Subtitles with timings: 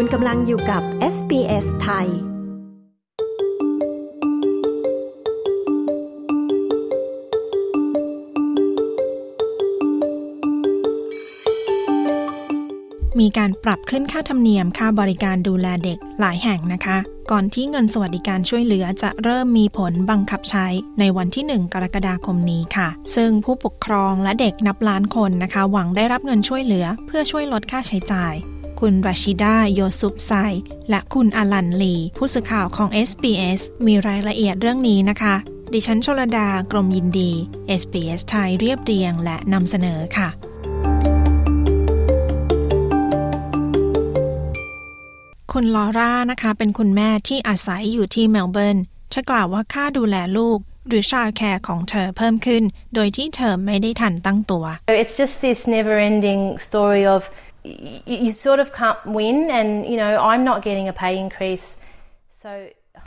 [0.00, 0.82] คุณกำลังอยู่กับ
[1.14, 16.98] SBS ไทย มีการปรับขึ้นค่าธรรมเนียมค่าบริการดูแลเด็กหลายแห่งนะคะ
[17.30, 20.66] ก่อนที่เงินสวัสดิการช่วยเหลือจะเริ่มมีผลบังคับใช้
[21.00, 28.36] ในวันที่ 1 กรกฎาคมนี้ค่ะ ซึ่งผู้ปกครองและเด็กนับล้านคนนะคะ หวังได้รับเงินช่วยเหลือ เพื่อช่วยลดค่าใช้จ่าย
[28.84, 30.32] คุณราชิดาโยซุปไซ
[30.90, 35.34] และคุณอลันลี ผู้สื่อข่าวของ SBS มีรายละเอียดเรื่องนี้นะคะ
[35.72, 37.30] ดิฉันชลดากรมยินดี
[37.80, 40.28] SBS ไทยเรียบเรียงและนำเสนอค่ะ
[45.52, 48.78] คุณลอร่านะคะ เป็นคุณแม่ที่อาศัยอยู่ที่เมลเบิร์น
[49.10, 52.62] เธอกล่าวว่าค่าดูแลลูกหรือชาแคร์ของเธอเพิ่มขึ้น
[52.94, 54.64] โดยที่เธอไม่ได้ทันตั้งตัว
[55.02, 57.22] It's just this never ending story of
[57.64, 61.66] you, you sort of can't win, and you know, I'm not getting a pay increase.
[62.42, 62.50] So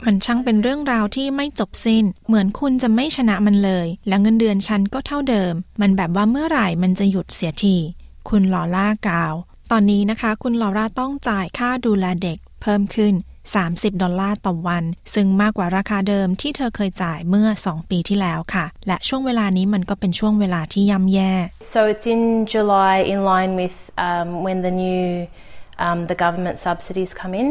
[0.04, 7.76] มันช่างเป็นเรื่องราวที่ไม่จบสิ้น เหมือนคุณจะไม่ชนะมันเลย และเงินเดือนฉันก็เท่าเดิม มันแบบว่าเมื่อไหร่มันจะหยุดเสียที
[8.28, 9.34] คุณลอล่ากาว
[9.70, 13.14] ตอนนี้นะคะ คุณลอร่าต้องจ่ายค่าดูแลเด็ก เพิ่มขึ้น
[13.50, 21.32] 30 ดอลลาร์ต่อวัน ซึ่งมากกว่าราคาเดิมที่เธอเคยจ่ายเมื่อ 2 ปีที่แล้วค่ะ และช่วงเวลานี้มันก็เป็นช่วงเวลาที่ย่ำแย่
[21.74, 22.22] So it's in
[22.54, 25.02] July, in line with um, when the new
[25.84, 27.48] um, the government subsidies come in.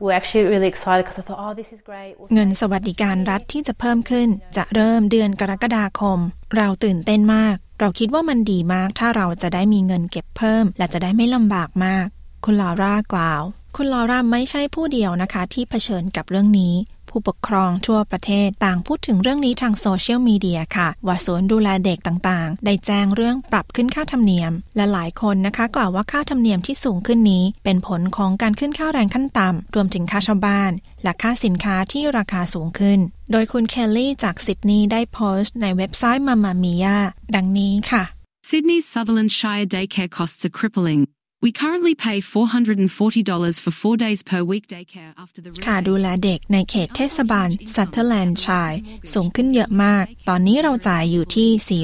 [0.00, 2.12] We're actually really excited because I thought, oh, this is great.
[2.18, 6.18] We'll เงินสวัสดิการรัฐที่จะเพิ่มขึ้น จะเริ่มเดือนกรกฎาคม
[6.56, 12.06] เราตื่นเต้นมาก เราคิดว่ามันดีมากถ้าเราจะได้มีเงินเก็บเพิ่ม และจะได้ไม่ลำบากมาก
[12.44, 13.42] คุณลอร่ากล่าว
[13.76, 16.74] คุณลอร่าไม่ใช่ผู้เดียวนะคะ ที่เผชิญกับเรื่องนี้
[17.08, 32.98] ผู้ปกครองทั่วประเทศต่างพูดถึงเรื่องนี้ทางโซเชียลมีเดียค่ะ ว่าศูนดูแลเด็กต่างๆ ได้แจ้งเรื่องปรับขึ้นค่าธรรมเนียม และหลายคนนะคะ กล่าวว่าค่าธรรมเนียมที่สูงขึ้นนี้ เป็นผลของการขึ้นค่าแรงขั้นต่ำรวมถึงค่าช่าบ้าน และค่าสินค้าที่ราคาสูงขึ้น
[33.32, 36.98] โดยคุณเคลลี่จากซิดนีย์ได้โพสต์ในเว็บไซต์ Mamamia
[37.34, 38.04] ดังนี้ค่ะ
[38.48, 41.02] Sydney's Sutherland Shire daycare costs are crippling.
[41.40, 48.72] We currently pay $440 for four days per week daycare after the ค่าดูแลเด็กในเขตเทศบาลซัตเทอร์แลนด์ไชร์
[49.12, 51.82] สูงขึ้นเยอะมาก ตอนนี้เราจ่ายอยู่ที่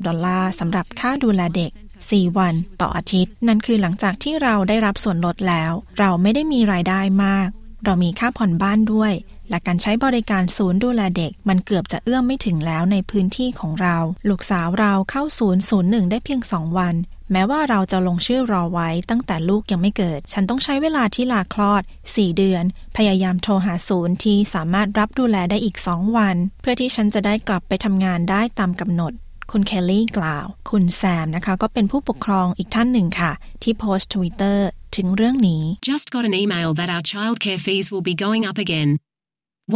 [0.00, 1.72] 440 ดอลลาร์สำหรับค่าดูแลเด็ก
[2.04, 7.48] 4 วันต่ออาทิตย์ นั่นคือหลังจากที่เราได้รับส่วนลดแล้ว เราไม่ได้มีรายได้มาก
[7.84, 9.12] เรามีค่าผ่อนบ้านด้วย
[9.50, 13.96] และการใช้บริการศูนย์ดูแลเด็ก มันเกือบจะเอื้อมไม่ถึงแล้วในพื้นที่ของเรา
[14.28, 16.96] ลูกสาวเราเข้าศูนย์ศูนย์หนึ่งได้เพียง 2 วัน
[17.32, 22.64] แม้ว่าเราจะลงชื่อรอไว้ตั้งแต่ลูกยังไม่เกิด ฉันต้องใช้เวลาที่ลาคลอด 4 เดือน
[22.96, 29.12] พยายามโทรหาศูนย์ที่สามารถรับดูแลได้อีก 2 วัน เพื่อที่ฉันจะได้กลับไปทำงานได้ตามกำหนด
[29.50, 33.32] คุณเคลลี่กล่าว คุณแซมนะคะก็เป็นผู้ปกครองอีกท่านหนึ่งค่ะ
[33.62, 38.90] ที่โพสต์ทวิตเตอร์ถึงเรื่องนี้ Just got an email that our childcare fees will be going up again.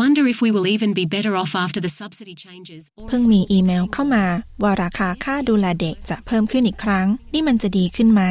[0.02, 2.82] Wonder if we will even be better off after the subsidy changes.
[3.08, 4.24] เพิ่งมีอีเมลเข้ามา
[4.62, 8.22] ว่าราคาค่าดูแลเด็กจะเพิ่มขึ้นอีกครั้ง นี่มันจะดีขึ้นไหม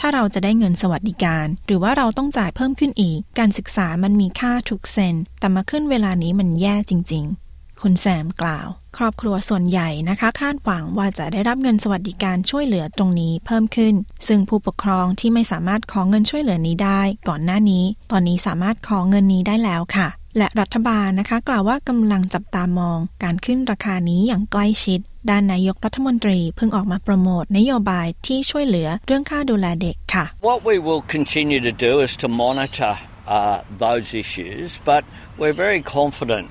[0.00, 13.94] ถ้าเราจะได้เงินสวัสดิการ หรือว่าเราต้องจ่ายเพิ่มขึ้นอีก การศึกษามันมีค่าทุกเซน แต่มาขึ้นเวลานี้มันแย่จริง ๆ คุณแซมกล่าว ครอบครัวส่วนใหญ่นะคะ คาดหวังว่าจะได้รับเงินสวัสดิการช่วยเหลือตรงนี้เพิ่มขึ้น
[14.28, 25.00] ซึ่งผู้ปกครองที่ไม่สามารถขอเงินช่วยเหลือนี้ได้ ก่อนหน้านี้ ตอนนี้สามารถขอเงินนี้ได้แล้วค่ะ และรัฐบาลนะคะ กล่าวว่ากำลังจับตามองการขึ้นราคานี้อย่างใกล้ชิด
[25.30, 32.92] ด้านนายกรัฐมนตรีเพิ่งออกมาโปรโมทนโยบายที่ช่วยเหลือเรื่องค่าดูแลเด็กค่ะ What we will continue to do is to monitor
[33.36, 35.02] uh, those issues, but
[35.40, 36.46] we're very confident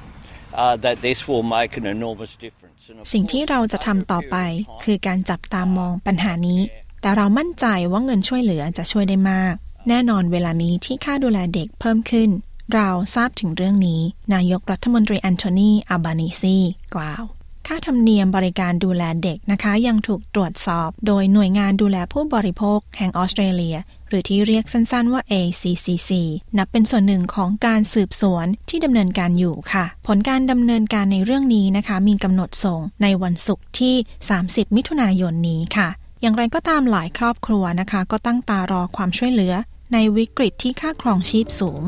[0.62, 2.82] uh, that this will make an enormous difference.
[2.90, 4.36] And of สิ่งที่เราจะทำต่อไป
[4.84, 6.62] คือการจับตามองปัญหานี้
[7.02, 9.56] แต่เรามั่นใจว่าเงินช่วยเหลือจะช่วยได้มาก
[9.90, 12.30] แน่นอนเวลานี้ที่ค่าดูแลเด็กเพิ่มขึ้น
[12.76, 14.02] เราทราบถึงเรื่องนี้
[14.34, 16.58] นายกรัฐมนตรีแอนโทนีอาบานิซี
[16.96, 17.24] กล่าว
[17.68, 23.78] ค่าธรรมเนียมบริการดูแลเด็กนะคะ ยังถูกตรวจสอบโดยหน่วยงานดูแลผู้บริโภคแห่งออสเตรเลีย
[24.08, 26.12] หรือที่เรียกสั้นๆว่า ACCC
[26.58, 33.96] นับเป็นส่วนหนึ่งของการสืบสวนที่ดำเนินการอยู่ค่ะ ผลการดำเนินการในเรื่องนี้นะคะ มีกำหนดส่งในวันศุกร์ที่
[34.36, 35.90] 30 มิถุนายนนี้ค่ะ
[36.22, 39.54] อย่างไรก็ตามหลายครอบครัวนะคะ ก็ตั้งตารอความช่วยเหลือ
[39.94, 41.84] ในวิกฤตที่ค่าครองชีพสูง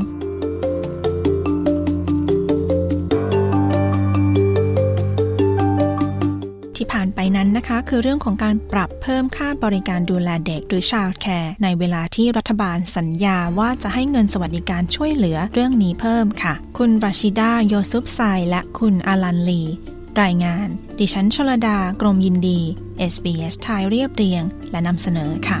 [7.88, 19.62] คือเรื่องของการปรับเพิ่มค่าบริการดูแลเด็กหรือ Child Care ในเวลาที่รัฐบาลสัญญาว่าจะให้เงินสวัสดิการช่วยเหลือเรื่องนี้เพิ่มค่ะ คุณราชิดาโยซุปไซและคุณอาลันลี
[20.22, 20.68] รายงาน
[20.98, 22.60] ดิฉันชลดากรมยินดี
[23.12, 25.60] SBS ไทยเรียบเรียง และนำเสนอค่ะ